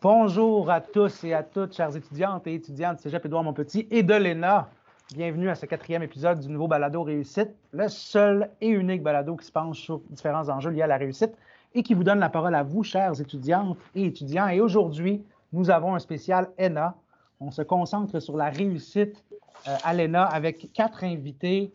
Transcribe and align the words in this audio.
Bonjour 0.00 0.70
à 0.70 0.80
tous 0.80 1.24
et 1.24 1.34
à 1.34 1.42
toutes, 1.42 1.74
chers 1.74 1.94
étudiantes 1.94 2.46
et 2.46 2.54
étudiants 2.54 2.94
de 2.94 3.00
Cégep 3.00 3.26
Édouard 3.26 3.44
Montpetit 3.44 3.86
et 3.90 4.02
de 4.02 4.14
l'ENA. 4.14 4.70
Bienvenue 5.14 5.50
à 5.50 5.54
ce 5.54 5.66
quatrième 5.66 6.02
épisode 6.02 6.40
du 6.40 6.48
nouveau 6.48 6.68
balado 6.68 7.02
réussite, 7.02 7.50
le 7.72 7.88
seul 7.88 8.48
et 8.62 8.68
unique 8.68 9.02
balado 9.02 9.36
qui 9.36 9.44
se 9.44 9.52
penche 9.52 9.78
sur 9.78 10.00
différents 10.08 10.48
enjeux 10.48 10.70
liés 10.70 10.80
à 10.80 10.86
la 10.86 10.96
réussite 10.96 11.36
et 11.74 11.82
qui 11.82 11.92
vous 11.92 12.04
donne 12.04 12.18
la 12.18 12.30
parole 12.30 12.54
à 12.54 12.62
vous, 12.62 12.82
chers 12.82 13.20
étudiantes 13.20 13.76
et 13.94 14.06
étudiants. 14.06 14.48
Et 14.48 14.62
aujourd'hui, 14.62 15.22
nous 15.52 15.68
avons 15.68 15.94
un 15.94 15.98
spécial 15.98 16.48
ENA. 16.58 16.96
On 17.40 17.50
se 17.50 17.60
concentre 17.60 18.20
sur 18.20 18.38
la 18.38 18.48
réussite 18.48 19.22
euh, 19.68 19.76
à 19.84 19.94
l'ENA 19.94 20.24
avec 20.24 20.72
quatre 20.72 21.04
invités. 21.04 21.72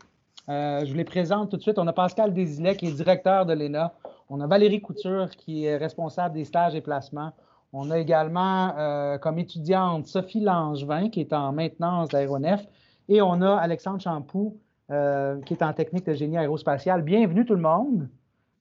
Euh, 0.49 0.85
je 0.85 0.91
vous 0.91 0.97
les 0.97 1.03
présente 1.03 1.49
tout 1.51 1.57
de 1.57 1.61
suite. 1.61 1.79
On 1.79 1.87
a 1.87 1.93
Pascal 1.93 2.33
Désilet, 2.33 2.75
qui 2.75 2.87
est 2.87 2.91
directeur 2.91 3.45
de 3.45 3.53
l'ENA. 3.53 3.93
On 4.29 4.41
a 4.41 4.47
Valérie 4.47 4.81
Couture, 4.81 5.29
qui 5.31 5.65
est 5.65 5.77
responsable 5.77 6.35
des 6.35 6.45
stages 6.45 6.75
et 6.75 6.81
placements. 6.81 7.31
On 7.73 7.91
a 7.91 7.97
également 7.97 8.73
euh, 8.77 9.17
comme 9.17 9.39
étudiante 9.39 10.07
Sophie 10.07 10.39
Langevin, 10.39 11.09
qui 11.09 11.21
est 11.21 11.33
en 11.33 11.51
maintenance 11.51 12.09
d'aéronef. 12.09 12.65
Et 13.09 13.21
on 13.21 13.41
a 13.41 13.55
Alexandre 13.55 14.01
Champoux, 14.01 14.57
qui 14.89 15.53
est 15.53 15.63
en 15.63 15.73
technique 15.73 16.05
de 16.05 16.13
génie 16.13 16.37
aérospatial. 16.37 17.01
Bienvenue 17.01 17.45
tout 17.45 17.55
le 17.55 17.61
monde. 17.61 18.07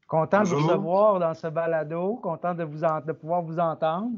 Content 0.09 0.43
de 0.43 0.47
vous 0.47 0.67
recevoir 0.69 1.19
dans 1.19 1.35
ce 1.35 1.49
balado. 1.49 2.17
Content 2.23 2.55
de, 2.55 2.63
vous 2.63 2.81
de 2.81 3.13
pouvoir 3.13 3.43
vous 3.43 3.59
entendre. 3.59 4.13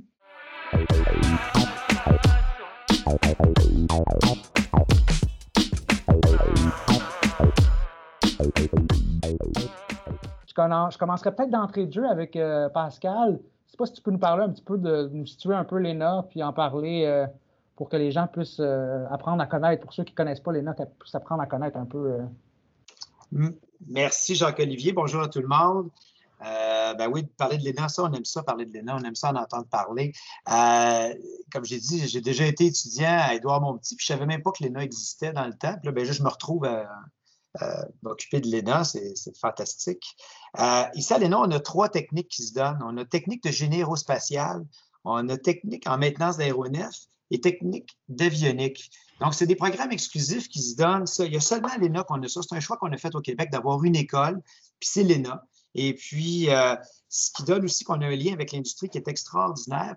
Je 10.91 10.99
commencerai 10.99 11.35
peut-être 11.35 11.51
d'entrée 11.51 11.87
de 11.87 11.93
jeu 11.93 12.07
avec 12.07 12.37
euh, 12.37 12.69
Pascal. 12.69 13.29
Je 13.29 13.35
ne 13.35 13.71
sais 13.71 13.77
pas 13.77 13.87
si 13.87 13.93
tu 13.93 14.03
peux 14.03 14.11
nous 14.11 14.19
parler 14.19 14.45
un 14.45 14.51
petit 14.51 14.63
peu 14.63 14.77
de, 14.77 15.09
nous 15.13 15.27
situer 15.27 15.55
un 15.55 15.65
peu 15.65 15.79
l'ENA, 15.79 16.27
puis 16.31 16.43
en 16.43 16.53
parler 16.53 17.05
euh, 17.07 17.27
pour 17.77 17.89
que 17.89 17.97
les 17.97 18.11
gens 18.11 18.27
puissent 18.27 18.61
euh, 18.61 19.07
apprendre 19.11 19.41
à 19.43 19.47
connaître, 19.47 19.83
pour 19.83 19.93
ceux 19.93 20.05
qui 20.05 20.13
ne 20.13 20.17
connaissent 20.17 20.41
pas 20.41 20.53
l'ENA, 20.53 20.75
puissent 20.99 21.15
apprendre 21.15 21.43
à 21.43 21.47
connaître 21.47 21.79
un 21.79 21.85
peu. 21.85 22.19
Merci 23.87 24.35
Jacques-Olivier. 24.35 24.93
Bonjour 24.93 25.23
à 25.23 25.29
tout 25.29 25.41
le 25.41 25.49
monde. 25.49 25.91
Euh, 26.89 26.95
ben 26.95 27.09
oui, 27.09 27.25
parler 27.37 27.59
de 27.59 27.65
l'ENA, 27.65 27.89
ça, 27.89 28.05
on 28.05 28.13
aime 28.13 28.25
ça, 28.25 28.43
parler 28.43 28.67
de 28.67 28.73
l'ENA, 28.73 28.97
on 28.97 29.05
aime 29.05 29.15
ça 29.15 29.31
en 29.31 29.37
entendre 29.37 29.67
parler. 29.67 30.13
Euh, 30.51 31.15
comme 31.53 31.65
j'ai 31.65 31.79
dit, 31.79 32.07
j'ai 32.09 32.21
déjà 32.21 32.47
été 32.47 32.67
étudiant 32.67 33.19
à 33.21 33.35
Édouard 33.35 33.61
Montpetit, 33.61 33.97
puis 33.97 34.07
je 34.07 34.13
ne 34.13 34.19
savais 34.19 34.27
même 34.27 34.43
pas 34.43 34.53
que 34.53 34.65
l'ENA 34.65 34.83
existait 34.83 35.33
dans 35.33 35.47
le 35.47 35.55
temps. 35.55 35.75
Puis 35.75 35.87
là, 35.87 35.93
ben, 35.93 36.05
je 36.05 36.23
me 36.23 36.29
retrouve 36.29 36.65
à, 36.65 36.87
m'occuper 38.03 38.41
de 38.41 38.49
l'ENA, 38.49 38.85
c'est 38.85 39.37
fantastique. 39.37 40.05
Euh, 40.61 40.85
ici, 40.95 41.13
à 41.13 41.19
l'ENA, 41.19 41.41
on 41.41 41.51
a 41.51 41.61
trois 41.61 41.89
techniques 41.89 42.29
qui 42.29 42.45
se 42.45 42.55
donnent. 42.55 42.79
On 42.85 42.97
a 42.99 43.05
technique 43.05 43.43
de 43.43 43.51
génie 43.51 43.79
aérospatial, 43.79 44.65
on 45.05 45.29
a 45.29 45.37
technique 45.37 45.89
en 45.89 45.99
maintenance 45.99 46.37
d'aéronef 46.37 46.95
et 47.31 47.41
technique 47.41 47.99
d'avionique. 48.09 48.91
Donc, 49.21 49.35
c'est 49.35 49.47
des 49.47 49.57
programmes 49.57 49.91
exclusifs 49.91 50.49
qui 50.49 50.63
se 50.63 50.77
donnent. 50.77 51.05
il 51.19 51.33
y 51.33 51.37
a 51.37 51.41
seulement 51.41 51.75
l'ENA 51.81 52.05
qu'on 52.05 52.23
a 52.23 52.29
ça. 52.29 52.41
C'est 52.43 52.55
un 52.55 52.61
choix 52.61 52.77
qu'on 52.77 52.93
a 52.93 52.97
fait 52.97 53.15
au 53.15 53.21
Québec 53.21 53.51
d'avoir 53.51 53.83
une 53.83 53.97
école, 53.97 54.41
puis 54.79 54.89
c'est 54.89 55.03
l'ENA. 55.03 55.43
Et 55.75 55.95
puis, 55.95 56.51
euh, 56.51 56.75
ce 57.09 57.31
qui 57.33 57.45
donne 57.45 57.65
aussi 57.65 57.85
qu'on 57.85 58.01
a 58.01 58.07
un 58.07 58.17
lien 58.17 58.33
avec 58.33 58.53
l'industrie 58.53 58.89
qui 58.89 58.99
est 58.99 59.09
extraordinaire. 59.09 59.97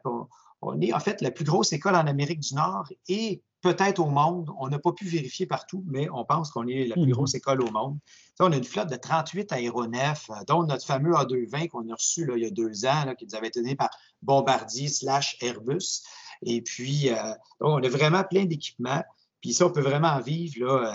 On, 0.62 0.80
est 0.80 0.94
en 0.94 1.00
fait 1.00 1.22
la 1.22 1.32
plus 1.32 1.44
grosse 1.44 1.74
école 1.74 1.96
en 1.96 2.06
Amérique 2.06 2.40
du 2.40 2.54
Nord 2.54 2.88
et 3.08 3.42
peut-être 3.62 4.00
au 4.00 4.08
monde. 4.08 4.52
On 4.60 4.68
n'a 4.68 4.78
pas 4.78 4.92
pu 4.92 5.06
vérifier 5.06 5.48
partout, 5.48 5.84
mais 5.88 6.08
on 6.12 6.24
pense 6.24 6.52
qu'on 6.52 6.68
est 6.68 6.86
la 6.86 6.94
plus 6.94 7.08
mhm. 7.08 7.14
grosse 7.14 7.34
école 7.34 7.62
au 7.64 7.72
monde. 7.72 7.98
on 8.40 8.52
a 8.52 8.56
une 8.56 8.64
flotte 8.64 8.90
de 8.90 8.96
38 8.96 9.52
aéronefs, 9.54 10.30
euh, 10.30 10.36
dont 10.48 10.64
notre 10.64 10.86
fameux 10.86 11.14
A220 11.14 11.70
qu'on 11.70 11.90
a 11.90 11.96
reçu 11.96 12.30
il 12.36 12.44
y 12.44 12.46
a 12.46 12.52
deux 12.52 12.86
ans, 12.86 13.14
qui 13.18 13.26
nous 13.26 13.36
avait 13.36 13.48
été 13.48 13.62
donné 13.62 13.76
par 13.76 13.90
Bombardier 14.22 14.88
slash 14.88 15.38
Airbus. 15.42 16.04
Et 16.44 16.62
puis, 16.62 17.10
euh, 17.10 17.34
on 17.60 17.82
a 17.82 17.90
vraiment 17.90 18.24
plein 18.24 18.46
d'équipements. 18.46 19.04
Puis 19.42 19.54
ça, 19.54 19.66
on 19.66 19.72
peut 19.72 19.82
vraiment 19.82 20.20
vivre 20.20 20.86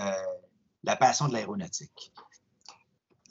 la 0.84 0.94
passion 0.94 1.26
de 1.26 1.32
l'aéronautique. 1.32 2.12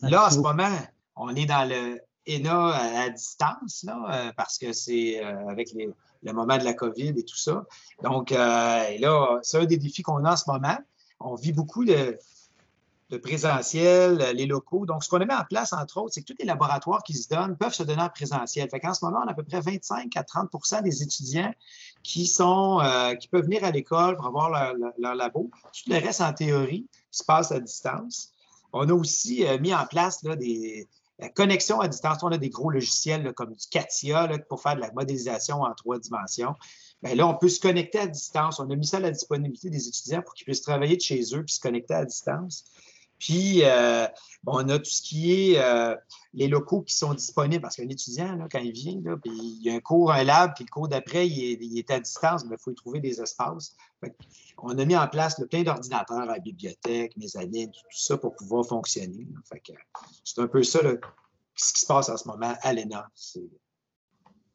Là, 0.01 0.27
en 0.27 0.29
ce 0.29 0.39
moment, 0.39 0.77
on 1.15 1.35
est 1.35 1.45
dans 1.45 1.67
le 1.67 1.99
ENA 2.27 2.69
à, 3.03 3.09
distance, 3.09 3.83
là, 3.83 4.07
euh, 4.09 4.31
parce 4.35 4.57
que 4.57 4.73
c'est 4.73 5.23
euh, 5.23 5.47
avec 5.47 5.69
le 5.73 6.33
moment 6.33 6.57
de 6.57 6.63
la 6.63 6.73
COVID 6.73 7.13
et 7.17 7.23
tout 7.23 7.37
ça. 7.37 7.65
Donc, 8.03 8.31
euh, 8.31 8.97
là, 8.97 9.39
c'est 9.43 9.59
un 9.59 9.65
des 9.65 9.77
défis 9.77 10.01
qu'on 10.01 10.23
a 10.25 10.33
en 10.33 10.37
ce 10.37 10.49
moment. 10.49 10.77
On 11.19 11.35
vit 11.35 11.53
beaucoup 11.53 11.85
de, 11.85 12.17
présentiel, 13.21 14.17
les 14.35 14.45
locaux. 14.45 14.85
Donc, 14.85 15.03
ce 15.03 15.09
qu'on 15.09 15.21
a 15.21 15.25
mis 15.25 15.33
en 15.33 15.45
place, 15.45 15.71
entre 15.71 16.01
autres, 16.01 16.15
c'est 16.15 16.21
que 16.21 16.33
tous 16.33 16.39
les 16.39 16.45
laboratoires 16.45 17.01
qui 17.03 17.13
se 17.13 17.29
donnent 17.29 17.55
peuvent 17.55 17.73
se 17.73 17.83
donner 17.83 18.01
en 18.01 18.09
présentiel. 18.09 18.67
Fait 18.69 18.79
qu'en 18.79 18.93
ce 18.93 19.05
moment, 19.05 19.21
on 19.23 19.27
a 19.27 19.31
à 19.31 19.33
peu 19.33 19.43
près 19.43 19.61
25 19.61 20.11
à 20.17 20.23
30% 20.23 20.81
des 20.81 21.01
étudiants 21.01 21.53
qui, 22.03 22.25
sont, 22.25 22.81
qui 23.21 23.29
peuvent 23.29 23.45
venir 23.45 23.63
à 23.63 23.71
l'école 23.71 24.17
pour 24.17 24.25
avoir 24.25 24.49
leur, 24.49 24.73
leur, 24.97 25.15
labo. 25.15 25.49
Tout 25.71 25.91
le 25.91 25.95
reste, 25.95 26.19
en 26.19 26.33
théorie, 26.33 26.87
se 27.09 27.23
passe 27.23 27.53
à 27.53 27.59
distance. 27.59 28.31
On 28.73 28.89
a 28.89 28.93
aussi 28.93 29.45
mis 29.61 29.73
en 29.73 29.85
place 29.85 30.21
là, 30.23 30.35
des, 30.35 30.89
la 31.19 31.29
connexion 31.29 31.79
à 31.79 31.87
distance, 31.87 32.23
on 32.23 32.27
a 32.27 32.37
des 32.37 32.49
gros 32.49 32.69
logiciels 32.69 33.33
comme 33.33 33.53
du 33.53 33.67
CATIA 33.69 34.29
pour 34.49 34.61
faire 34.61 34.75
de 34.75 34.81
la 34.81 34.91
modélisation 34.91 35.61
en 35.61 35.73
trois 35.73 35.97
dimensions. 35.97 36.55
Bien, 37.01 37.15
là, 37.15 37.27
on 37.27 37.35
peut 37.35 37.49
se 37.49 37.59
connecter 37.59 37.99
à 37.99 38.07
distance. 38.07 38.59
On 38.59 38.69
a 38.69 38.75
mis 38.75 38.85
ça 38.85 38.97
à 38.97 38.99
la 38.99 39.11
disponibilité 39.11 39.69
des 39.69 39.87
étudiants 39.87 40.21
pour 40.21 40.33
qu'ils 40.33 40.45
puissent 40.45 40.61
travailler 40.61 40.97
de 40.97 41.01
chez 41.01 41.21
eux 41.33 41.43
puis 41.43 41.55
se 41.55 41.59
connecter 41.59 41.93
à 41.93 42.05
distance. 42.05 42.65
Puis, 43.19 43.61
euh, 43.63 44.07
on 44.45 44.69
a 44.69 44.77
tout 44.77 44.89
ce 44.89 45.01
qui 45.01 45.33
est 45.33 45.59
euh, 45.59 45.95
les 46.33 46.47
locaux 46.47 46.81
qui 46.81 46.95
sont 46.95 47.13
disponibles 47.13 47.61
parce 47.61 47.77
qu'un 47.77 47.87
étudiant, 47.89 48.47
quand 48.51 48.59
il 48.59 48.71
vient, 48.71 49.01
puis 49.17 49.31
il 49.31 49.63
y 49.63 49.69
a 49.69 49.75
un 49.75 49.79
cours, 49.79 50.11
un 50.11 50.23
lab, 50.23 50.53
puis 50.55 50.65
le 50.65 50.69
cours 50.69 50.87
d'après, 50.87 51.27
il, 51.27 51.77
est 51.77 51.91
à 51.91 51.99
distance, 51.99 52.45
mais 52.45 52.55
il 52.55 52.61
faut 52.61 52.71
y 52.71 52.75
trouver 52.75 52.99
des 52.99 53.21
espaces. 53.21 53.75
on 54.61 54.77
a 54.77 54.85
mis 54.85 54.95
en 54.95 55.07
place 55.07 55.41
plein 55.49 55.63
d'ordinateurs 55.63 56.19
à 56.19 56.25
la 56.25 56.39
bibliothèque, 56.39 57.15
mes 57.17 57.35
amis, 57.37 57.71
tout, 57.71 57.81
ça 57.91 58.17
pour 58.17 58.35
pouvoir 58.35 58.65
fonctionner. 58.65 59.27
c'est 60.23 60.41
un 60.41 60.47
peu 60.47 60.63
ça 60.63 60.79
ce 61.55 61.73
qui 61.73 61.79
se 61.79 61.85
passe 61.85 62.09
en 62.09 62.17
ce 62.17 62.27
moment 62.27 62.53
à 62.61 62.73
l'ENA. 62.73 63.09
C'est 63.15 63.49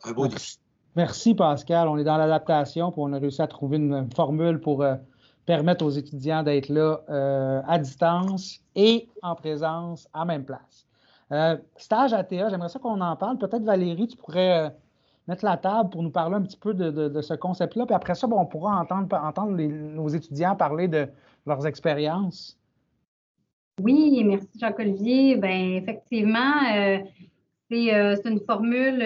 un 0.05 0.13
beau 0.13 0.29
défi. 0.29 0.59
Merci 0.97 1.35
Pascal. 1.35 1.89
On 1.89 1.97
est 1.99 2.05
dans 2.05 2.17
l'adaptation, 2.17 2.91
puis 2.91 3.01
on 3.03 3.13
a 3.13 3.19
réussi 3.19 3.41
à 3.41 3.47
trouver 3.47 3.79
une 3.79 4.11
formule 4.15 4.61
pour 4.61 4.83
euh, 4.83 4.97
permettre 5.51 5.85
aux 5.85 5.91
étudiants 5.91 6.45
d'être 6.45 6.69
là 6.69 7.01
euh, 7.09 7.61
à 7.67 7.77
distance 7.81 8.61
et 8.77 9.09
en 9.21 9.35
présence 9.35 10.09
à 10.13 10.25
même 10.25 10.45
place. 10.45 10.87
Euh, 11.33 11.57
stage 11.77 12.13
ATA, 12.13 12.51
j'aimerais 12.51 12.69
ça 12.69 12.79
qu'on 12.79 13.01
en 13.01 13.17
parle. 13.17 13.37
Peut-être 13.37 13.65
Valérie, 13.65 14.07
tu 14.07 14.17
pourrais 14.17 14.67
euh, 14.67 14.71
mettre 15.27 15.45
la 15.45 15.57
table 15.57 15.91
pour 15.91 16.05
nous 16.05 16.13
parler 16.13 16.37
un 16.37 16.43
petit 16.43 16.57
peu 16.57 16.73
de, 16.73 17.21
ce 17.21 17.35
concept-là. 17.35 17.85
Puis 17.85 17.97
après 17.97 18.15
ça, 18.15 18.29
on 18.31 18.47
pourra 18.47 18.81
entendre, 18.81 19.09
entendre 19.13 19.61
nos 19.61 20.07
étudiants 20.07 20.55
parler 20.55 20.87
de 20.87 21.09
leurs 21.45 21.67
expériences. 21.67 22.57
Oui, 23.83 24.23
merci 24.25 24.57
Jacques-Olivier. 24.57 25.35
Bien, 25.35 25.79
effectivement, 25.79 26.63
c'est 27.69 28.25
une 28.25 28.41
formule 28.47 29.05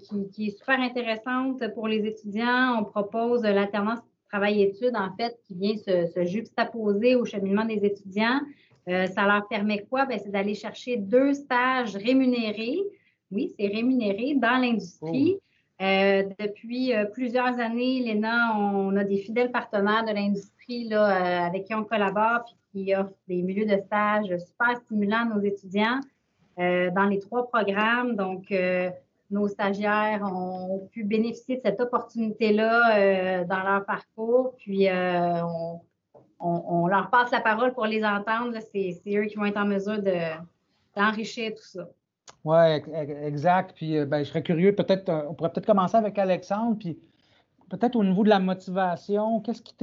qui, 0.00 0.28
qui, 0.30 0.46
est 0.48 0.58
super 0.58 0.80
intéressante 0.80 1.62
pour 1.74 1.86
les 1.86 2.04
étudiants. 2.04 2.80
On 2.80 2.84
propose 2.84 3.42
l'alternance 3.42 4.00
travail-études, 4.28 4.96
en 4.96 5.14
fait, 5.16 5.38
qui 5.46 5.54
vient 5.54 5.76
se, 5.76 6.24
juxtaposer 6.24 7.14
au 7.14 7.24
cheminement 7.24 7.64
des 7.64 7.84
étudiants. 7.84 8.40
Euh, 8.88 9.06
ça 9.06 9.26
leur 9.26 9.48
permet 9.48 9.84
quoi? 9.88 10.04
Ben, 10.06 10.18
c'est 10.22 10.30
d'aller 10.30 10.54
chercher 10.54 10.96
deux 10.96 11.32
stages 11.34 11.96
rémunérés. 11.96 12.80
Oui, 13.30 13.54
c'est 13.58 13.66
rémunéré 13.66 14.34
dans 14.34 14.60
l'industrie. 14.60 15.36
Oh. 15.36 15.84
Euh, 15.84 16.22
depuis 16.38 16.94
euh, 16.94 17.04
plusieurs 17.06 17.58
années, 17.58 18.00
l'ENA, 18.00 18.56
on 18.58 18.94
a 18.96 19.04
des 19.04 19.18
fidèles 19.18 19.50
partenaires 19.50 20.04
de 20.04 20.12
l'industrie 20.12 20.92
avec 20.94 21.64
qui 21.64 21.74
on 21.74 21.84
collabore 21.84 22.44
et 22.48 22.84
qui 22.84 22.94
offrent 22.94 23.12
des 23.28 23.42
milieux 23.42 23.66
de 23.66 23.76
stage 23.86 24.26
super 24.26 24.76
stimulants 24.84 25.30
à 25.30 25.34
nos 25.34 25.40
étudiants 25.42 26.00
dans 26.56 27.08
les 27.10 27.18
trois 27.18 27.48
programmes. 27.48 28.14
Donc, 28.14 28.52
nos 29.30 29.48
stagiaires 29.48 30.22
ont 30.22 30.88
pu 30.92 31.04
bénéficier 31.04 31.56
de 31.56 31.62
cette 31.64 31.80
opportunité-là 31.80 32.98
euh, 32.98 33.44
dans 33.44 33.62
leur 33.62 33.84
parcours. 33.84 34.54
Puis, 34.58 34.88
euh, 34.88 35.40
on, 36.38 36.86
leur 36.86 37.08
passe 37.10 37.30
la 37.30 37.40
parole 37.40 37.72
pour 37.72 37.86
les 37.86 38.04
entendre. 38.04 38.56
C'est 38.72 39.00
eux 39.08 39.24
qui 39.24 39.36
vont 39.36 39.46
être 39.46 39.56
en 39.56 39.64
mesure 39.64 40.02
d'enrichir 40.94 41.52
tout 41.54 41.64
ça. 41.64 41.88
Oui, 42.44 42.82
exact. 43.22 43.72
Puis, 43.74 43.96
euh, 43.96 44.04
ben, 44.04 44.18
je 44.22 44.28
serais 44.28 44.42
curieux, 44.42 44.74
peut-être, 44.74 45.10
on 45.28 45.34
pourrait 45.34 45.50
peut-être 45.52 45.66
commencer 45.66 45.96
avec 45.96 46.18
Alexandre. 46.18 46.76
Puis, 46.78 46.98
peut-être 47.70 47.96
au 47.96 48.04
niveau 48.04 48.24
de 48.24 48.28
la 48.28 48.40
motivation, 48.40 49.40
qu'est-ce 49.40 49.62
qui 49.62 49.74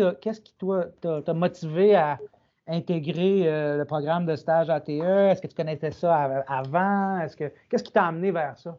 t'a 1.01 1.33
motivé 1.33 1.95
à 1.95 2.19
intégrer 2.67 3.75
le 3.75 3.83
programme 3.85 4.27
de 4.27 4.35
stage 4.35 4.69
ATE? 4.69 4.89
Est-ce 4.89 5.41
que 5.41 5.47
tu 5.47 5.55
connaissais 5.55 5.91
ça 5.91 6.43
avant? 6.47 7.19
Est-ce 7.19 7.35
que 7.35 7.51
qu'est-ce 7.69 7.83
qui 7.83 7.91
t'a 7.91 8.05
amené 8.05 8.29
vers 8.29 8.57
ça? 8.59 8.77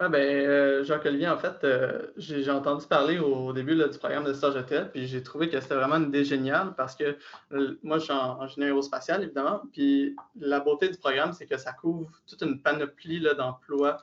Ah 0.00 0.08
ben, 0.08 0.20
euh, 0.22 0.84
Jacques-Olivier, 0.84 1.28
en 1.28 1.38
fait, 1.38 1.64
euh, 1.64 2.12
j'ai 2.16 2.48
entendu 2.52 2.86
parler 2.86 3.18
au, 3.18 3.52
début 3.52 3.74
du 3.74 3.98
programme 3.98 4.22
de 4.22 4.32
stage 4.32 4.54
ETL, 4.54 4.90
puis 4.92 5.08
j'ai 5.08 5.24
trouvé 5.24 5.48
que 5.48 5.60
c'était 5.60 5.74
vraiment 5.74 5.96
une 5.96 6.08
idée 6.08 6.24
géniale 6.24 6.74
parce 6.76 6.94
que 6.94 7.16
euh, 7.52 7.76
moi, 7.82 7.98
je 7.98 8.04
suis 8.04 8.12
en 8.12 8.40
ingénieur 8.40 8.68
aérospatial, 8.68 9.24
évidemment, 9.24 9.62
puis 9.72 10.14
la 10.38 10.60
beauté 10.60 10.88
du 10.88 10.98
programme, 10.98 11.32
c'est 11.32 11.46
que 11.46 11.56
ça 11.56 11.72
couvre 11.72 12.08
toute 12.28 12.40
une 12.42 12.62
panoplie 12.62 13.26
d'emplois 13.36 13.98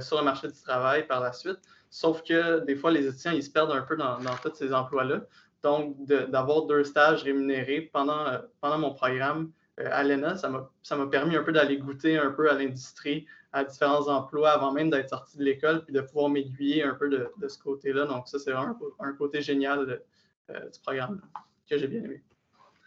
sur 0.00 0.18
le 0.18 0.24
marché 0.24 0.46
du 0.46 0.60
travail 0.60 1.06
par 1.06 1.20
la 1.20 1.32
suite, 1.32 1.58
sauf 1.88 2.22
que 2.22 2.60
des 2.60 2.76
fois, 2.76 2.92
les 2.92 3.06
étudiants, 3.06 3.32
ils 3.32 3.42
se 3.42 3.50
perdent 3.50 3.72
un 3.72 3.80
peu 3.80 3.96
dans, 3.96 4.18
tous 4.42 4.54
ces 4.54 4.72
emplois-là. 4.72 5.22
Donc, 5.62 5.96
d'avoir 6.04 6.66
deux 6.66 6.84
stages 6.84 7.22
rémunérés 7.24 7.90
pendant, 7.92 8.26
pendant 8.60 8.78
mon 8.78 8.92
programme 8.92 9.50
à 9.78 10.04
l'ENA, 10.04 10.36
ça 10.36 10.48
m'a 10.50 11.06
permis 11.06 11.34
un 11.34 11.42
peu 11.42 11.52
d'aller 11.52 11.78
goûter 11.78 12.18
un 12.18 12.30
peu 12.30 12.50
à 12.50 12.54
l'industrie, 12.54 13.26
à 13.52 13.64
différents 13.64 14.08
emplois 14.08 14.50
avant 14.50 14.72
même 14.72 14.90
d'être 14.90 15.08
sorti 15.08 15.36
de 15.36 15.44
l'école, 15.44 15.84
puis 15.84 15.92
de 15.92 16.00
pouvoir 16.00 16.28
m'aiguiller 16.28 16.84
un 16.84 16.94
peu 16.94 17.08
de, 17.08 17.48
ce 17.48 17.58
côté-là. 17.58 18.06
Donc, 18.06 18.28
ça, 18.28 18.38
c'est 18.38 18.52
vraiment 18.52 18.76
un, 19.00 19.12
côté 19.12 19.42
génial 19.42 20.02
euh, 20.50 20.70
du 20.70 20.80
programme 20.80 21.20
que 21.68 21.76
j'ai 21.76 21.88
bien 21.88 22.02
aimé. 22.04 22.22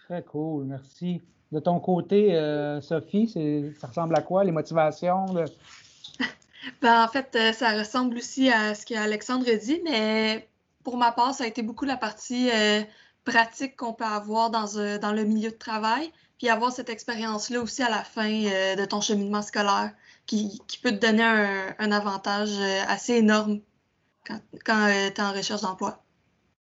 Très 0.05 0.23
cool, 0.23 0.65
merci. 0.65 1.21
De 1.51 1.59
ton 1.59 1.79
côté, 1.79 2.35
euh, 2.35 2.81
Sophie, 2.81 3.27
ça 3.79 3.87
ressemble 3.87 4.15
à 4.15 4.21
quoi, 4.21 4.43
les 4.43 4.51
motivations? 4.51 5.25
Ben, 6.81 7.03
en 7.03 7.09
fait, 7.09 7.35
euh, 7.35 7.51
ça 7.51 7.77
ressemble 7.77 8.15
aussi 8.15 8.49
à 8.49 8.73
ce 8.73 8.85
qu'Alexandre 8.85 9.45
dit, 9.61 9.81
mais 9.83 10.47
pour 10.85 10.95
ma 10.95 11.11
part, 11.11 11.33
ça 11.33 11.43
a 11.43 11.47
été 11.47 11.61
beaucoup 11.61 11.83
la 11.83 11.97
partie 11.97 12.49
pratique 13.25 13.75
qu'on 13.75 13.93
peut 13.93 14.05
avoir 14.05 14.49
dans, 14.49 14.97
dans 14.97 15.11
le 15.11 15.25
milieu 15.25 15.51
de 15.51 15.57
travail, 15.57 16.09
puis 16.37 16.47
avoir 16.47 16.71
cette 16.71 16.89
expérience-là 16.89 17.61
aussi 17.61 17.83
à 17.83 17.89
la 17.89 18.05
fin 18.05 18.29
de 18.29 18.85
ton 18.85 19.01
cheminement 19.01 19.41
scolaire 19.41 19.91
qui, 20.25 20.61
peut 20.81 20.91
te 20.91 21.05
donner 21.05 21.23
un, 21.23 21.91
avantage 21.91 22.57
euh, 22.57 22.81
assez 22.87 23.13
énorme 23.15 23.59
quand, 24.25 24.39
quand 24.65 24.87
euh, 24.87 25.09
tu 25.13 25.21
es 25.21 25.23
en 25.23 25.33
recherche 25.33 25.61
d'emploi. 25.61 26.03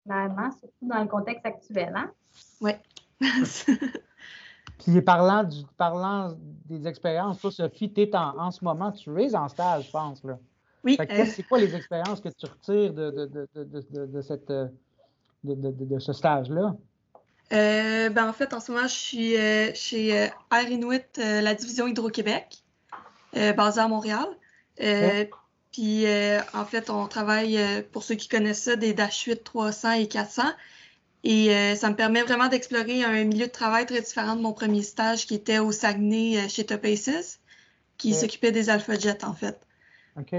Clairement, 0.05 0.51
surtout 0.51 0.87
dans 0.87 1.01
le 1.01 1.07
contexte 1.07 1.45
actuel. 1.45 1.93
Hein? 1.95 2.11
Oui. 2.61 2.71
Puis 4.79 5.01
parlant, 5.01 5.43
du, 5.43 5.63
parlant 5.75 6.37
des 6.65 6.87
expériences, 6.87 7.39
toi, 7.39 7.51
Sophie, 7.51 7.91
tu 7.91 8.01
es 8.01 8.15
en, 8.15 8.51
ce 8.51 8.63
moment, 8.63 8.91
tu 8.91 9.21
es 9.21 9.35
en 9.35 9.47
stage, 9.47 9.87
je 9.87 9.91
pense. 9.91 10.23
Là. 10.23 10.37
Oui. 10.83 10.97
Euh, 10.99 11.25
c'est 11.25 11.43
quoi 11.43 11.57
les 11.57 11.75
expériences 11.75 12.21
que 12.21 12.29
tu 12.29 12.45
retires 12.45 12.93
de, 12.93 13.09
de, 13.09 13.47
de, 13.55 14.05
de 14.05 14.21
cette, 14.21 14.53
de, 15.43 15.99
ce 15.99 16.13
stage-là? 16.13 16.75
ben, 17.49 18.29
en 18.29 18.33
fait, 18.33 18.53
en 18.53 18.59
ce 18.59 18.71
moment, 18.71 18.87
je 18.87 18.93
suis 18.93 19.35
chez 19.75 20.09
Air 20.09 20.69
Inuit, 20.69 21.17
la 21.17 21.55
division 21.55 21.87
Hydro-Québec. 21.87 22.63
Euh, 23.37 23.53
basé 23.53 23.79
à 23.79 23.87
Montréal. 23.87 24.27
Euh, 24.81 25.25
puis, 25.71 26.05
euh, 26.05 26.39
en 26.53 26.65
fait, 26.65 26.89
on 26.89 27.07
travaille, 27.07 27.59
pour 27.91 28.03
ceux 28.03 28.15
qui 28.15 28.27
connaissent 28.27 28.63
ça, 28.63 28.75
des 28.75 28.93
Dash 28.93 29.23
8 29.23 29.43
300 29.43 29.91
et 29.93 30.07
400. 30.07 30.43
Et 31.23 31.75
ça 31.75 31.89
me 31.89 31.95
permet 31.95 32.21
vraiment 32.21 32.47
d'explorer 32.47 33.03
un 33.03 33.23
milieu 33.25 33.47
de 33.47 33.51
travail 33.51 33.85
très 33.85 34.01
différent 34.01 34.35
de 34.35 34.41
mon 34.41 34.53
premier 34.53 34.81
stage 34.81 35.25
qui 35.25 35.35
était 35.35 35.59
au 35.59 35.71
Saguenay 35.71 36.47
chez 36.47 36.65
Top 36.65 36.85
Aces, 36.85 37.39
qui 37.97 38.13
s'occupait 38.13 38.51
des 38.51 38.69
Alpha 38.69 38.97
Jets, 38.97 39.25
en 39.25 39.33
fait. 39.33 39.59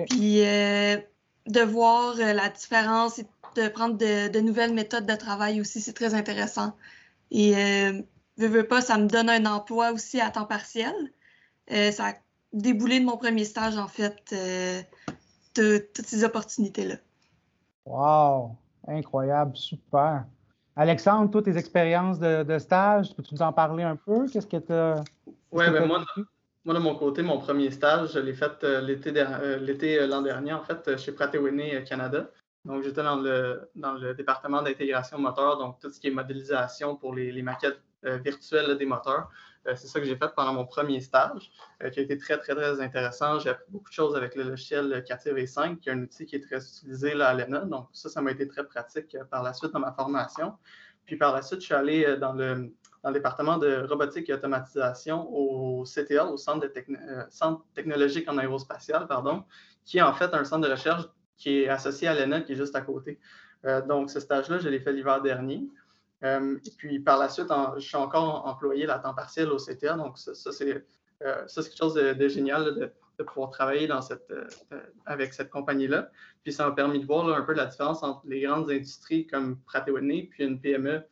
Puis, 0.08 0.38
de 0.40 1.60
voir 1.62 2.16
la 2.16 2.48
différence 2.48 3.18
et 3.18 3.26
de 3.56 3.68
prendre 3.68 3.98
de, 3.98 4.40
nouvelles 4.40 4.72
méthodes 4.72 5.04
de 5.04 5.14
travail 5.14 5.60
aussi, 5.60 5.82
c'est 5.82 5.92
très 5.92 6.14
intéressant. 6.14 6.74
Et, 7.32 7.52
veux, 8.38 8.48
veux 8.48 8.66
pas, 8.66 8.80
ça 8.80 8.96
me 8.96 9.08
donne 9.08 9.28
un 9.28 9.44
emploi 9.44 9.92
aussi 9.92 10.20
à 10.20 10.30
temps 10.30 10.46
partiel. 10.46 10.94
ça 11.68 12.14
déboulé 12.52 13.00
de 13.00 13.04
mon 13.04 13.16
premier 13.16 13.44
stage, 13.44 13.76
en 13.76 13.88
fait, 13.88 14.18
euh, 14.32 14.80
de, 15.56 15.78
toutes 15.94 16.06
ces 16.06 16.24
opportunités-là. 16.24 16.96
Wow! 17.84 18.56
Incroyable, 18.86 19.56
super. 19.56 20.24
Alexandre, 20.76 21.30
toutes 21.30 21.46
tes 21.46 21.56
expériences 21.56 22.18
de, 22.18 22.58
stage, 22.58 23.14
peux-tu 23.14 23.34
nous 23.34 23.42
en 23.42 23.52
parler 23.52 23.82
un 23.82 23.96
peu? 23.96 24.28
Qu'est-ce 24.28 24.46
que 24.46 24.56
tu 24.56 24.72
as. 24.72 25.02
Oui, 25.50 25.64
ben 25.70 25.86
moi, 25.86 26.04
moi, 26.64 26.74
de 26.74 26.80
mon 26.80 26.94
côté, 26.94 27.22
mon 27.22 27.38
premier 27.38 27.70
stage, 27.70 28.12
je 28.12 28.18
l'ai 28.18 28.34
fait 28.34 28.62
euh, 28.62 28.86
euh, 28.86 29.56
l'été 29.58 30.06
l'an 30.06 30.22
dernier, 30.22 30.52
en 30.52 30.62
fait, 30.62 30.96
chez 30.98 31.12
Pratt 31.12 31.34
Whitney 31.34 31.82
Canada. 31.84 32.30
Donc, 32.64 32.82
j'étais 32.82 33.02
dans 33.02 33.16
le, 33.16 33.68
dans 33.74 33.94
le 33.94 34.14
département 34.14 34.62
d'intégration 34.62 35.18
moteur, 35.18 35.58
donc 35.58 35.80
tout 35.80 35.90
ce 35.90 35.98
qui 35.98 36.08
est 36.08 36.12
modélisation 36.12 36.96
pour 36.96 37.14
les, 37.14 37.32
les 37.32 37.42
maquettes 37.42 37.80
virtuelles 38.02 38.76
des 38.78 38.86
moteurs. 38.86 39.28
Euh, 39.68 39.74
c'est 39.76 39.86
ça 39.86 40.00
que 40.00 40.06
j'ai 40.06 40.16
fait 40.16 40.32
pendant 40.34 40.54
mon 40.54 40.64
premier 40.64 41.00
stage, 41.00 41.50
euh, 41.82 41.90
qui 41.90 42.00
a 42.00 42.02
été 42.02 42.16
très, 42.16 42.38
très, 42.38 42.54
très 42.54 42.80
intéressant. 42.80 43.38
J'ai 43.38 43.50
appris 43.50 43.70
beaucoup 43.70 43.88
de 43.88 43.94
choses 43.94 44.16
avec 44.16 44.34
le 44.34 44.44
logiciel 44.44 45.04
CATIA 45.06 45.34
V5, 45.34 45.78
qui 45.78 45.88
est 45.88 45.92
un 45.92 46.02
outil 46.02 46.26
qui 46.26 46.36
est 46.36 46.40
très 46.40 46.58
utilisé 46.58 47.20
à 47.20 47.34
l'ENA. 47.34 47.60
Donc, 47.60 47.88
ça, 47.92 48.08
ça 48.08 48.22
m'a 48.22 48.30
été 48.30 48.48
très 48.48 48.64
pratique 48.64 49.14
euh, 49.14 49.24
par 49.24 49.42
la 49.42 49.52
suite 49.52 49.72
dans 49.72 49.80
ma 49.80 49.92
formation. 49.92 50.54
Puis 51.04 51.16
par 51.16 51.34
la 51.34 51.42
suite, 51.42 51.60
je 51.60 51.66
suis 51.66 51.74
allé 51.74 52.16
dans 52.18 52.34
le, 52.34 52.70
département 53.12 53.56
de 53.56 53.86
robotique 53.88 54.28
et 54.28 54.34
automatisation 54.34 55.26
au 55.32 55.84
CTA, 55.84 56.26
au 56.26 56.36
Centre, 56.36 56.66
technologique 57.74 58.28
en 58.28 58.36
aérospatial, 58.36 59.06
pardon, 59.06 59.44
qui 59.86 59.96
est 59.98 60.02
en 60.02 60.12
fait 60.12 60.34
un 60.34 60.44
centre 60.44 60.68
de 60.68 60.70
recherche 60.70 61.04
qui 61.38 61.62
est 61.62 61.68
associé 61.68 62.08
à 62.08 62.14
l'ENA, 62.14 62.42
qui 62.42 62.52
est 62.52 62.56
juste 62.56 62.76
à 62.76 62.82
côté. 62.82 63.18
donc, 63.86 64.10
ce 64.10 64.20
stage-là, 64.20 64.58
je 64.58 64.68
l'ai 64.68 64.80
fait 64.80 64.92
l'hiver 64.92 65.22
dernier. 65.22 65.66
Euh, 66.24 66.58
puis 66.76 66.98
par 67.00 67.18
la 67.18 67.28
suite, 67.28 67.48
je 67.76 67.80
suis 67.80 67.96
encore 67.96 68.46
employé 68.46 68.88
à 68.88 68.98
temps 68.98 69.14
partiel 69.14 69.50
au 69.50 69.56
CTA, 69.56 69.94
donc 69.94 70.18
ça, 70.18 70.34
c'est 70.34 70.84
euh, 71.22 71.46
quelque 71.46 71.76
chose 71.76 71.94
de, 71.94 72.28
génial 72.28 72.92
de, 73.18 73.24
pouvoir 73.24 73.50
travailler 73.50 73.88
euh, 73.90 74.44
avec 75.06 75.34
cette 75.34 75.50
compagnie-là. 75.50 76.10
Puis 76.42 76.52
ça 76.52 76.66
m'a 76.66 76.72
permis 76.72 77.00
de 77.00 77.06
voir 77.06 77.28
un 77.28 77.42
peu 77.42 77.52
la 77.52 77.66
différence 77.66 78.02
entre 78.02 78.22
les 78.26 78.40
grandes 78.42 78.70
industries 78.70 79.26
comme 79.26 79.60
Pratt 79.62 79.88
Whitney 79.88 80.28
puis 80.30 80.44
une 80.44 80.60
PME 80.60 81.02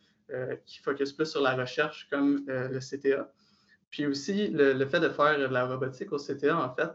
qui 0.64 0.80
focus 0.80 1.12
plus 1.12 1.26
sur 1.26 1.40
la 1.40 1.54
recherche 1.54 2.08
comme 2.10 2.44
le 2.48 2.80
CTA. 2.80 3.30
Puis 3.90 4.06
aussi, 4.06 4.48
le, 4.48 4.84
fait 4.86 4.98
de 4.98 5.08
faire 5.08 5.38
de 5.38 5.44
la 5.44 5.66
robotique 5.66 6.10
au 6.12 6.16
CTA, 6.16 6.56
en 6.56 6.74
fait, 6.74 6.90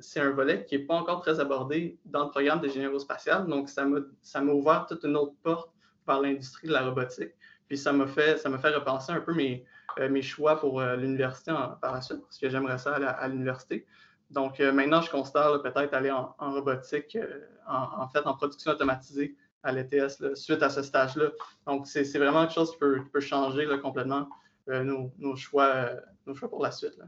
c'est 0.00 0.20
un 0.20 0.30
volet 0.30 0.64
qui 0.64 0.78
n'est 0.78 0.84
pas 0.84 0.94
encore 0.94 1.22
très 1.22 1.40
abordé 1.40 1.98
dans 2.04 2.26
le 2.26 2.30
programme 2.30 2.60
d'ingénierie 2.60 3.00
spatiale. 3.00 3.46
Donc, 3.48 3.68
ça 3.68 3.84
m'a 3.84 4.52
ouvert 4.52 4.86
toute 4.88 5.02
une 5.02 5.16
autre 5.16 5.34
porte 5.42 5.75
par 6.06 6.22
l'industrie 6.22 6.68
de 6.68 6.72
la 6.72 6.82
robotique. 6.82 7.32
Puis 7.68 7.76
ça 7.76 7.92
m'a 7.92 8.06
fait, 8.06 8.38
fait 8.38 8.74
repenser 8.74 9.12
un 9.12 9.20
peu 9.20 9.34
mes, 9.34 9.64
euh, 9.98 10.22
choix 10.22 10.60
pour 10.60 10.80
euh, 10.80 10.96
l'université 10.96 11.52
par 11.80 11.94
la 11.94 12.00
suite, 12.00 12.20
parce 12.22 12.38
que 12.38 12.48
j'aimerais 12.48 12.78
ça 12.78 12.94
à, 12.94 13.28
l'université. 13.28 13.86
Donc 14.30 14.60
euh, 14.60 14.72
maintenant, 14.72 15.00
je 15.00 15.10
considère 15.10 15.60
peut-être 15.62 15.94
aller 15.94 16.10
en, 16.10 16.34
robotique, 16.38 17.18
en, 17.66 18.08
fait, 18.08 18.26
en 18.26 18.34
production 18.34 18.72
automatisée 18.72 19.36
à 19.62 19.72
l'ETS 19.72 20.34
suite 20.34 20.62
à 20.62 20.70
ce 20.70 20.82
stage-là. 20.82 21.30
Donc 21.66 21.86
c'est 21.86 22.04
vraiment 22.18 22.42
quelque 22.42 22.54
chose 22.54 22.72
qui 22.72 22.78
peut, 22.78 23.20
changer 23.20 23.66
complètement 23.82 24.28
nos, 24.68 25.36
choix, 25.36 25.90
nos 26.26 26.34
choix 26.34 26.48
pour 26.48 26.62
la 26.62 26.70
suite. 26.70 26.98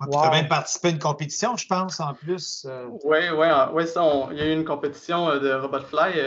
Tu 0.00 0.16
as 0.16 0.30
même 0.30 0.48
participé 0.48 0.88
à 0.88 0.90
une 0.92 0.98
compétition, 0.98 1.56
je 1.56 1.66
pense, 1.66 2.00
en 2.00 2.14
plus. 2.14 2.66
Oui, 3.04 3.18
oui, 3.30 3.46
ouais, 3.72 3.84
il 4.32 4.38
y 4.38 4.40
a 4.40 4.46
eu 4.46 4.52
une 4.52 4.64
compétition 4.64 5.26
de 5.38 5.52
Robotfly 5.52 6.20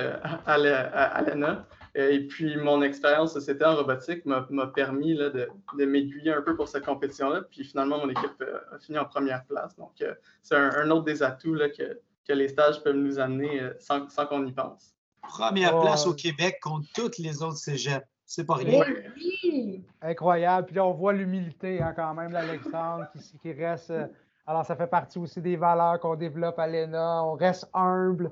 à 0.45 0.57
l'ENA. 0.57 1.65
Et 1.93 2.25
puis, 2.25 2.55
mon 2.57 2.81
expérience 2.81 3.37
c'était 3.39 3.65
en 3.65 3.75
robotique 3.75 4.25
m'a 4.25 4.67
permis 4.67 5.13
là, 5.13 5.29
de, 5.29 5.49
de 5.77 5.85
m'aiguiller 5.85 6.31
un 6.31 6.41
peu 6.41 6.55
pour 6.55 6.69
cette 6.69 6.85
compétition-là. 6.85 7.41
Puis, 7.49 7.65
finalement, 7.65 7.97
mon 7.97 8.09
équipe 8.09 8.41
euh, 8.41 8.59
a 8.73 8.79
fini 8.79 8.97
en 8.97 9.05
première 9.05 9.43
place. 9.45 9.75
Donc, 9.75 10.01
euh, 10.01 10.13
c'est 10.41 10.55
un, 10.55 10.89
autre 10.89 11.03
des 11.03 11.21
atouts 11.21 11.53
là, 11.53 11.69
que, 11.69 11.99
que, 12.25 12.33
les 12.33 12.47
stages 12.47 12.81
peuvent 12.81 12.95
nous 12.95 13.19
amener 13.19 13.59
euh, 13.59 13.73
sans, 13.79 14.07
sans 14.09 14.25
qu'on 14.25 14.45
y 14.45 14.53
pense. 14.53 14.95
Première 15.21 15.79
place 15.81 16.07
au 16.07 16.13
Québec 16.13 16.59
contre 16.61 16.87
toutes 16.95 17.17
les 17.17 17.43
autres 17.43 17.57
cégeps. 17.57 18.05
C'est 18.33 18.45
pas 18.45 18.55
rien. 18.55 18.83
Oui. 19.17 19.83
Incroyable. 20.01 20.67
Puis 20.67 20.75
là, 20.75 20.85
on 20.85 20.93
voit 20.93 21.13
l'humilité 21.13 21.81
hein, 21.81 21.93
quand 21.95 22.13
même, 22.13 22.31
l'Alexandre, 22.31 23.07
qui, 23.13 23.37
qui, 23.39 23.51
reste. 23.53 23.93
alors, 24.47 24.65
ça 24.65 24.75
fait 24.75 24.87
partie 24.87 25.19
aussi 25.19 25.41
des 25.41 25.55
valeurs 25.55 25.99
qu'on 25.99 26.15
développe 26.15 26.57
à 26.59 26.67
l'ENA. 26.67 27.23
On 27.25 27.33
reste 27.33 27.69
humble 27.73 28.31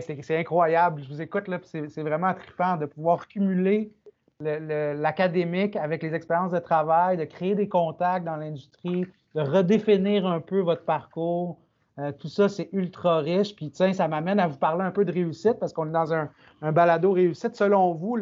c'est 0.00 0.38
incroyable. 0.38 1.02
Je 1.02 1.08
vous 1.08 1.20
écoute, 1.20 1.48
là, 1.48 1.58
c'est 1.62 2.02
vraiment 2.02 2.32
trippant 2.34 2.76
de 2.76 2.86
pouvoir 2.86 3.28
cumuler 3.28 3.92
l'académique 4.40 5.76
avec 5.76 6.02
les 6.02 6.14
expériences 6.14 6.52
de 6.52 6.58
travail, 6.58 7.16
de 7.16 7.24
créer 7.24 7.54
des 7.54 7.68
contacts 7.68 8.24
dans 8.24 8.36
l'industrie, 8.36 9.06
de 9.34 9.40
redéfinir 9.40 10.26
un 10.26 10.40
peu 10.40 10.60
votre 10.60 10.84
parcours. 10.84 11.58
Euh, 11.98 12.10
tout 12.12 12.28
ça, 12.28 12.48
c'est 12.48 12.68
ultra 12.72 13.18
riche. 13.18 13.54
Puis, 13.54 13.70
tiens, 13.70 13.92
ça 13.92 14.08
m'amène 14.08 14.40
à 14.40 14.48
vous 14.48 14.56
parler 14.56 14.82
un 14.82 14.90
peu 14.90 15.04
de 15.04 15.12
réussite 15.12 15.60
parce 15.60 15.72
qu'on 15.72 15.86
est 15.86 15.92
dans 15.92 16.12
un, 16.12 16.28
balado 16.72 17.12
réussite. 17.12 17.54
Selon 17.54 17.94
vous, 17.94 18.16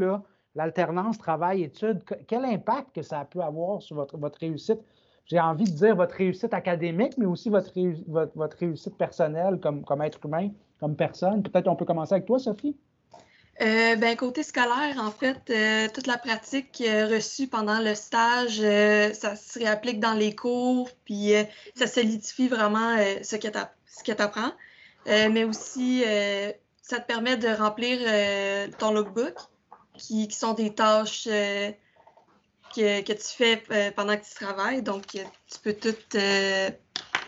l'alternance 0.55 1.19
travail-études, 1.19 2.03
quel 2.27 2.45
impact 2.45 2.95
que 2.95 3.03
ça 3.03 3.25
peut 3.25 3.41
avoir 3.41 3.83
sur 3.83 3.97
votre, 3.97 4.17
votre 4.19 4.39
réussite? 4.39 4.81
J'ai 5.27 5.41
envie 5.41 5.65
de 5.65 5.71
dire 5.77 5.97
votre 5.97 6.17
réussite 6.17 6.53
académique, 6.53 7.17
mais 7.17 7.27
aussi 7.27 7.49
votre, 7.49 7.73
votre, 8.35 8.57
réussite 8.59 8.97
personnelle 8.97 9.61
comme, 9.61 9.85
comme 9.85 10.03
être 10.03 10.19
humain 10.25 10.51
comme 10.83 10.97
personne? 10.97 11.45
Peut-être 11.45 11.69
on 11.69 11.77
peut 11.77 11.85
commencer 11.85 12.15
avec 12.15 12.27
toi, 12.27 12.41
Sophie? 12.41 12.77
Euh, 13.61 13.95
ben, 13.97 14.17
côté 14.17 14.43
scolaire, 14.43 14.97
en 14.99 15.13
fait, 15.13 15.39
euh, 15.51 15.87
toute 15.95 16.09
la 16.09 16.19
pratique 16.19 16.83
euh, 16.85 17.07
reçue 17.07 17.47
pendant 17.47 17.79
le 17.79 17.95
stage, 17.95 18.61
ça 19.15 19.37
se 19.37 19.59
réapplique 19.59 20.01
dans 20.01 20.15
les 20.15 20.35
cours, 20.35 20.91
puis 21.05 21.33
ça 21.77 21.87
solidifie 21.87 22.49
vraiment 22.49 22.97
ce 23.23 23.37
que 23.37 24.13
tu 24.13 24.23
apprends. 24.23 24.53
mais 25.07 25.45
aussi, 25.45 26.03
ça 26.83 26.99
te 26.99 27.07
permet 27.07 27.37
de 27.37 27.49
remplir 27.49 27.99
ton 28.79 28.93
logbook, 28.93 29.35
qui, 30.03 30.29
qui, 30.29 30.37
sont 30.37 30.55
des 30.55 30.75
tâches 30.75 31.25
que, 31.25 31.71
que, 32.75 33.13
tu 33.13 33.29
fais 33.37 33.93
pendant 33.95 34.17
que 34.17 34.25
tu 34.25 34.35
travailles. 34.35 34.83
Donc, 34.83 35.07
tu 35.07 35.59
peux 35.63 35.75
tout 35.75 36.19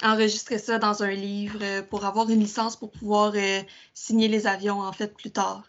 enregistrer 0.02 0.58
ça 0.58 0.78
dans 0.78 1.02
un 1.02 1.12
livre 1.12 1.82
pour 1.82 2.04
avoir 2.04 2.28
une 2.30 2.40
licence 2.40 2.76
pour 2.76 2.90
pouvoir 2.90 3.34
signer 3.94 4.28
les 4.28 4.46
avions, 4.46 4.80
en 4.80 4.92
fait, 4.92 5.14
plus 5.14 5.30
tard. 5.30 5.62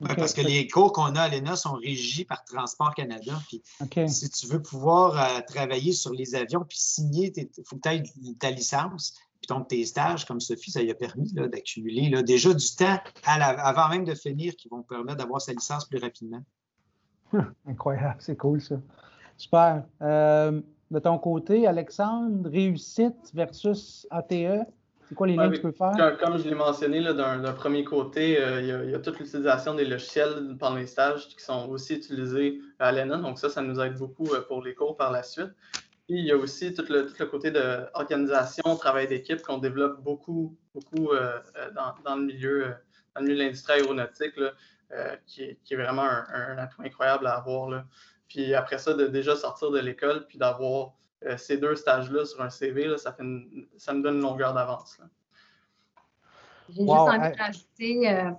parce 0.00 0.32
que 0.32 0.42
les 0.42 0.66
cours 0.68 0.92
qu'on 0.92 1.14
a 1.16 1.22
à 1.22 1.28
l'ENA 1.28 1.56
sont 1.56 1.74
régis 1.74 2.24
par 2.24 2.44
Transport 2.44 2.94
Canada. 2.94 3.40
Puis 3.48 3.62
Si 4.08 4.30
tu 4.30 4.46
veux 4.46 4.62
pouvoir 4.62 5.18
euh, 5.18 5.40
travailler 5.46 5.92
sur 5.92 6.12
les 6.12 6.34
avions 6.34 6.64
puis 6.68 6.78
signer, 6.78 7.32
il 7.36 7.48
faut 7.64 7.76
que 7.76 7.82
tu 7.82 7.88
aies 7.88 8.02
ta 8.38 8.50
licence. 8.50 9.14
Puis 9.40 9.48
donc, 9.48 9.68
tes 9.68 9.84
stages, 9.84 10.26
comme 10.26 10.40
Sophie, 10.40 10.70
ça 10.70 10.82
lui 10.82 10.90
a 10.90 10.94
permis 10.94 11.32
d'accumuler 11.32 12.10
déjà 12.22 12.52
du 12.52 12.66
temps 12.76 12.98
avant 13.26 13.88
même 13.88 14.04
de 14.04 14.14
finir 14.14 14.54
qui 14.56 14.68
vont 14.68 14.82
permettre 14.82 15.18
d'avoir 15.18 15.40
sa 15.40 15.52
licence 15.52 15.86
plus 15.86 15.98
rapidement. 15.98 16.42
incroyable, 17.66 18.16
c'est 18.18 18.36
cool 18.36 18.60
ça. 18.60 18.76
Super. 19.36 19.84
Euh, 20.02 20.60
de 20.90 20.98
ton 20.98 21.18
côté, 21.18 21.66
Alexandre, 21.66 22.50
réussite 22.50 23.30
versus 23.32 24.06
ATE, 24.10 24.66
c'est 25.10 25.16
quoi 25.16 25.26
les 25.26 25.34
liens 25.34 25.50
que 25.50 25.56
tu 25.56 25.62
peux 25.62 25.72
faire? 25.72 26.18
Comme 26.22 26.38
je 26.38 26.48
l'ai 26.48 26.54
mentionné, 26.54 27.02
d'un 27.02 27.52
premier 27.52 27.82
côté, 27.82 28.40
euh, 28.40 28.84
il, 28.84 28.90
y 28.92 28.94
a, 28.94 28.98
toute 29.00 29.18
l'utilisation 29.18 29.74
des 29.74 29.84
logiciels 29.84 30.56
pendant 30.56 30.76
les 30.76 30.86
stages 30.86 31.26
qui 31.26 31.42
sont 31.42 31.68
aussi 31.68 31.94
utilisés 31.96 32.60
à 32.78 32.92
l'ENA. 32.92 33.16
Donc 33.16 33.40
ça, 33.40 33.48
ça 33.48 33.60
nous 33.60 33.80
aide 33.80 33.96
beaucoup 33.96 34.32
euh, 34.32 34.40
pour 34.46 34.62
les 34.62 34.72
cours 34.72 34.96
par 34.96 35.10
la 35.10 35.24
suite. 35.24 35.50
Puis 36.10 36.18
il 36.18 36.26
y 36.26 36.32
a 36.32 36.36
aussi 36.36 36.74
tout 36.74 36.84
le, 36.88 37.04
côté 37.26 37.52
d'organisation, 37.52 38.74
travail 38.74 39.06
d'équipe 39.06 39.42
qu'on 39.42 39.58
développe 39.58 40.02
beaucoup, 40.02 40.58
beaucoup 40.74 41.12
euh, 41.12 41.38
dans, 42.04 42.16
le 42.16 42.22
milieu, 42.24 42.74
dans 43.14 43.20
le 43.20 43.26
milieu 43.26 43.36
de 43.36 43.42
l'industrie 43.44 43.74
aéronautique, 43.74 44.34
qui, 45.24 45.44
est, 45.44 45.76
vraiment 45.76 46.02
un, 46.02 46.58
atout 46.58 46.82
incroyable 46.82 47.28
à 47.28 47.36
avoir. 47.36 47.84
Puis 48.26 48.54
après 48.54 48.78
ça, 48.78 48.92
de 48.94 49.06
déjà 49.06 49.36
sortir 49.36 49.70
de 49.70 49.78
l'école, 49.78 50.26
puis 50.26 50.36
d'avoir 50.36 50.94
euh, 51.26 51.36
ces 51.36 51.58
deux 51.58 51.76
stages-là 51.76 52.24
sur 52.24 52.42
un 52.42 52.50
CV, 52.50 52.98
ça, 52.98 53.12
fait 53.12 53.22
ça 53.76 53.92
me 53.92 54.02
donne 54.02 54.16
une 54.16 54.22
longueur 54.22 54.52
d'avance. 54.52 54.98
J'ai 56.70 56.80
juste 56.80 56.90
envie 56.90 57.30
de 57.30 57.38
rajouter 57.38 58.10
euh, 58.10 58.30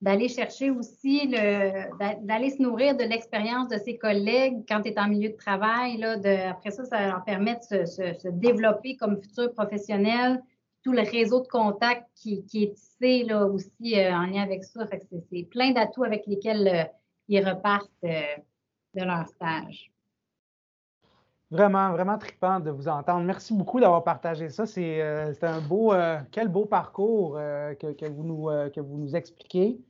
d'aller 0.00 0.28
chercher 0.28 0.70
aussi, 0.70 1.28
d'aller 1.28 2.50
se 2.50 2.62
nourrir 2.62 2.96
de 2.96 3.04
l'expérience 3.04 3.68
de 3.68 3.76
ses 3.76 3.98
collègues 3.98 4.64
quand 4.68 4.82
tu 4.82 4.88
es 4.88 4.98
en 4.98 5.08
milieu 5.08 5.30
de 5.30 5.36
travail. 5.36 5.98
Là, 5.98 6.16
après 6.50 6.70
ça, 6.70 6.84
ça 6.84 7.06
leur 7.06 7.24
permet 7.24 7.56
de 7.70 7.84
se, 7.84 8.28
développer 8.28 8.96
comme 8.96 9.20
futur 9.20 9.52
professionnel. 9.52 10.42
Tout 10.82 10.92
le 10.92 11.02
réseau 11.02 11.40
de 11.40 11.48
contacts 11.48 12.08
qui, 12.14 12.42
est 12.54 12.74
tissé 12.74 13.24
là, 13.24 13.44
aussi 13.44 13.98
euh, 13.98 14.14
en 14.14 14.24
lien 14.24 14.42
avec 14.42 14.64
ça. 14.64 14.86
c'est 15.30 15.42
plein 15.50 15.72
d'atouts 15.72 16.04
avec 16.04 16.26
lesquels 16.26 16.90
ils 17.28 17.46
repartent 17.46 17.90
de 18.02 19.04
leur 19.04 19.28
stage. 19.28 19.90
Vraiment, 21.50 21.90
vraiment 21.90 22.16
trippant 22.16 22.60
de 22.60 22.70
vous 22.70 22.86
entendre. 22.86 23.24
Merci 23.24 23.52
beaucoup 23.52 23.80
d'avoir 23.80 24.04
partagé 24.04 24.50
ça. 24.50 24.66
C'est 24.66 25.02
euh, 25.02 25.32
un 25.42 25.60
beau, 25.60 25.92
euh, 25.92 26.20
quel 26.30 26.46
beau 26.46 26.64
parcours 26.64 27.36
euh, 27.36 27.74
que, 27.74 28.06
vous 28.06 28.48
que 28.72 28.80
vous 28.80 28.98
nous 28.98 29.16
expliquez. 29.16 29.80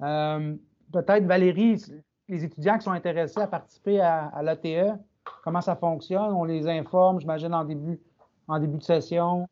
Peut-être, 0.00 1.24
Valérie, 1.24 1.82
les 2.28 2.44
étudiants 2.44 2.78
qui 2.78 2.84
sont 2.84 2.92
intéressés 2.92 3.40
à 3.40 3.46
participer 3.46 4.00
à, 4.00 4.26
à 4.26 4.42
l'ATE, 4.42 4.98
comment 5.44 5.60
ça 5.60 5.76
fonctionne? 5.76 6.32
On 6.32 6.44
les 6.44 6.68
informe, 6.68 7.20
j'imagine, 7.20 7.54
en 7.54 7.64
début, 7.64 8.00
en 8.46 8.58
début 8.58 8.78
de 8.78 8.82
session. 8.82 9.46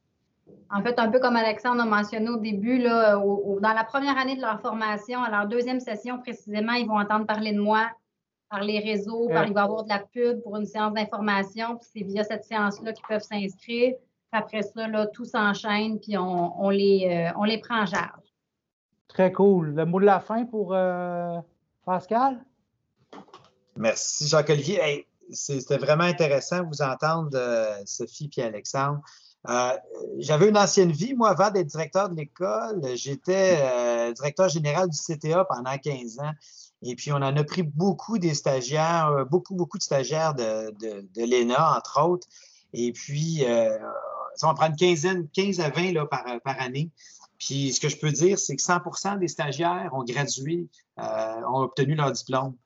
En 0.70 0.82
fait, 0.82 0.98
un 0.98 1.10
peu 1.10 1.18
comme 1.18 1.36
Alexandre 1.36 1.82
a 1.82 1.86
mentionné 1.86 2.28
au 2.28 2.38
début, 2.38 2.78
là, 2.78 3.16
dans 3.16 3.72
la 3.72 3.84
première 3.84 4.16
année 4.18 4.36
de 4.36 4.40
leur 4.40 4.60
formation, 4.60 5.22
à 5.22 5.30
leur 5.30 5.46
deuxième 5.46 5.80
session 5.80 6.18
précisément, 6.18 6.72
ils 6.72 6.86
vont 6.86 6.98
entendre 6.98 7.26
parler 7.26 7.52
de 7.52 7.60
moi 7.60 7.90
par 8.48 8.62
les 8.62 8.78
réseaux, 8.78 9.28
par, 9.28 9.46
il 9.46 9.52
va 9.52 9.62
y 9.62 9.64
avoir 9.64 9.84
de 9.84 9.88
la 9.88 9.98
pub 9.98 10.40
pour 10.42 10.56
une 10.56 10.66
séance 10.66 10.94
d'information, 10.94 11.76
puis 11.76 11.88
c'est 11.92 12.04
via 12.04 12.22
cette 12.22 12.44
séance-là 12.44 12.92
qu'ils 12.92 13.06
peuvent 13.08 13.22
s'inscrire. 13.22 13.94
Après 14.32 14.62
ça, 14.62 14.86
là, 14.86 15.06
tout 15.06 15.24
s'enchaîne, 15.24 15.98
puis 15.98 16.16
on, 16.16 16.70
les, 16.70 17.08
euh, 17.10 17.38
on 17.38 17.44
les 17.44 17.58
prend 17.58 17.82
en 17.82 17.86
charge. 17.86 18.25
Très 19.08 19.32
cool. 19.32 19.74
Le 19.74 19.86
mot 19.86 20.00
de 20.00 20.04
la 20.04 20.20
fin 20.20 20.44
pour 20.44 20.74
euh, 20.74 21.38
Pascal? 21.84 22.44
Merci, 23.76 24.28
Jacques-Olivier. 24.28 25.06
C'était 25.30 25.78
vraiment 25.78 26.04
intéressant 26.04 26.62
de 26.62 26.68
vous 26.68 26.82
entendre, 26.82 27.30
euh, 27.34 27.76
Sophie 27.84 28.30
et 28.36 28.42
Alexandre. 28.42 29.00
J'avais 30.18 30.48
une 30.48 30.58
ancienne 30.58 30.90
vie, 30.90 31.14
moi, 31.14 31.30
avant 31.30 31.50
d'être 31.50 31.68
directeur 31.68 32.08
de 32.08 32.16
l'école. 32.16 32.82
J'étais 32.96 34.12
directeur 34.12 34.48
général 34.48 34.88
du 34.88 34.98
CTA 34.98 35.44
pendant 35.44 35.78
15 35.78 36.18
ans. 36.18 36.32
Et 36.82 36.94
puis, 36.94 37.12
on 37.12 37.16
en 37.16 37.36
a 37.36 37.44
pris 37.44 37.62
beaucoup 37.62 38.18
des 38.18 38.34
stagiaires, 38.34 39.08
euh, 39.08 39.24
beaucoup, 39.24 39.54
beaucoup 39.54 39.78
de 39.78 39.82
stagiaires 39.82 40.34
de, 40.34 40.72
l'ENA, 41.16 41.76
entre 41.76 42.02
autres. 42.02 42.28
Et 42.72 42.92
puis, 42.92 43.44
euh, 43.44 43.78
ça 44.34 44.46
va 44.46 44.54
prendre 44.54 44.72
une 44.72 44.76
quinzaine, 44.76 45.28
15 45.28 45.60
à 45.60 45.70
20 45.70 45.92
là, 45.92 46.06
par 46.06 46.60
année. 46.60 46.90
Puis, 47.38 47.72
ce 47.72 47.80
que 47.80 47.88
je 47.88 47.96
peux 47.96 48.10
dire, 48.10 48.38
c'est 48.38 48.56
que 48.56 48.62
100% 48.62 49.18
des 49.18 49.28
stagiaires 49.28 49.90
ont 49.92 50.04
gradué, 50.04 50.68
euh, 50.98 51.40
ont 51.52 51.60
obtenu 51.60 51.94
leur 51.94 52.12
diplôme. 52.12 52.56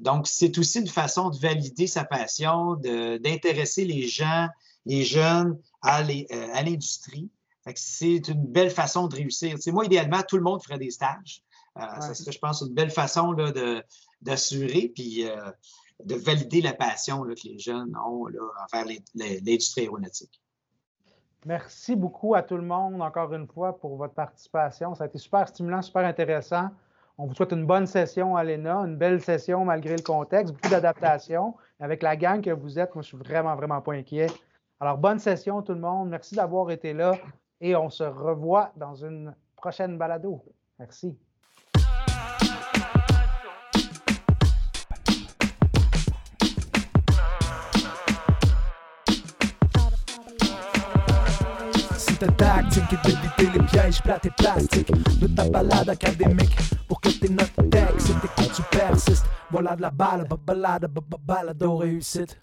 donc, 0.00 0.26
c'est 0.26 0.58
aussi 0.58 0.80
une 0.80 0.88
façon 0.88 1.30
de 1.30 1.38
valider 1.38 1.86
sa 1.86 2.04
passion, 2.04 2.74
d'intéresser 2.74 3.84
les 3.84 4.08
gens, 4.08 4.48
les 4.84 5.04
jeunes 5.04 5.58
à 5.82 6.02
l'industrie. 6.02 7.30
c'est 7.76 8.28
une 8.28 8.46
belle 8.46 8.70
façon 8.70 9.06
de 9.06 9.14
réussir. 9.16 9.56
Moi, 9.68 9.84
idéalement, 9.84 10.22
tout 10.26 10.36
le 10.36 10.42
monde 10.42 10.62
ferait 10.62 10.78
des 10.78 10.90
stages. 10.90 11.44
Euh, 11.78 12.00
ça 12.00 12.14
serait, 12.14 12.32
je 12.32 12.38
pense, 12.38 12.62
une 12.62 12.74
belle 12.74 12.90
façon 12.90 13.34
d'assurer 14.20 14.90
puis 14.94 15.26
euh, 15.26 15.50
de 16.04 16.14
valider 16.16 16.60
la 16.60 16.72
passion 16.72 17.22
que 17.22 17.48
les 17.48 17.58
jeunes 17.58 17.94
ont 18.04 18.26
envers 18.26 18.86
l'industrie 19.14 19.82
aéronautique. 19.82 20.40
Merci 21.46 21.96
beaucoup 21.96 22.34
à 22.34 22.42
tout 22.42 22.56
le 22.56 22.62
monde, 22.62 23.00
encore 23.00 23.32
une 23.32 23.46
fois, 23.46 23.78
pour 23.78 23.96
votre 23.96 24.12
participation. 24.12 24.94
Ça 24.94 25.04
a 25.04 25.06
été 25.06 25.18
super 25.18 25.48
stimulant, 25.48 25.80
super 25.80 26.04
intéressant. 26.04 26.68
On 27.16 27.26
vous 27.26 27.34
souhaite 27.34 27.52
une 27.52 27.66
bonne 27.66 27.86
session 27.86 28.36
à 28.36 28.44
l'ENA, 28.44 28.78
une 28.80 28.96
belle 28.96 29.20
session 29.20 29.64
malgré 29.64 29.96
le 29.96 30.02
contexte, 30.02 30.54
beaucoup 30.54 30.68
d'adaptation. 30.68 31.54
Avec 31.78 32.02
la 32.02 32.16
gang 32.16 32.42
que 32.42 32.50
vous 32.50 32.78
êtes, 32.78 32.94
moi, 32.94 33.02
je 33.02 33.08
suis 33.08 33.16
vraiment, 33.16 33.56
vraiment 33.56 33.80
pas 33.80 33.92
inquiet. 33.92 34.26
Alors, 34.80 34.98
bonne 34.98 35.18
session 35.18 35.62
tout 35.62 35.74
le 35.74 35.80
monde. 35.80 36.10
Merci 36.10 36.34
d'avoir 36.34 36.70
été 36.70 36.92
là 36.92 37.14
et 37.60 37.74
on 37.76 37.90
se 37.90 38.04
revoit 38.04 38.72
dans 38.76 38.94
une 38.94 39.34
prochaine 39.56 39.98
balado. 39.98 40.42
Merci. 40.78 41.18
Ta 52.20 52.26
tactique 52.32 52.92
et 52.92 53.08
d'éviter 53.08 53.58
les 53.58 53.64
pièges 53.66 54.02
plates 54.02 54.26
et 54.26 54.30
plastiques 54.30 54.92
de 55.20 55.26
ta 55.26 55.48
balade 55.48 55.88
académique 55.88 56.54
pour 56.86 57.00
que 57.00 57.08
tes 57.08 57.30
notes 57.30 57.50
textes 57.70 58.10
et 58.10 58.20
tes 58.20 58.28
cours 58.28 58.52
tu 58.54 58.62
persistes. 58.70 59.24
Voilà 59.50 59.74
de 59.74 59.82
la 59.82 59.90
balle, 59.90 60.26
balade, 60.46 60.86
balado 61.26 61.76
réussite. 61.76 62.38